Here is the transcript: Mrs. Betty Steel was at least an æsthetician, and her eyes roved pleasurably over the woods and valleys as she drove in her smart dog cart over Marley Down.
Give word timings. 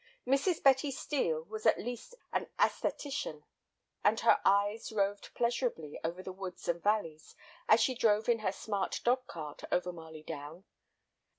Mrs. 0.25 0.63
Betty 0.63 0.89
Steel 0.89 1.43
was 1.43 1.67
at 1.67 1.77
least 1.77 2.15
an 2.33 2.47
æsthetician, 2.57 3.43
and 4.03 4.19
her 4.21 4.41
eyes 4.43 4.91
roved 4.91 5.31
pleasurably 5.35 5.99
over 6.03 6.23
the 6.23 6.33
woods 6.33 6.67
and 6.67 6.81
valleys 6.81 7.35
as 7.69 7.81
she 7.81 7.93
drove 7.93 8.27
in 8.27 8.39
her 8.39 8.51
smart 8.51 8.99
dog 9.03 9.27
cart 9.27 9.61
over 9.71 9.91
Marley 9.93 10.23
Down. 10.23 10.63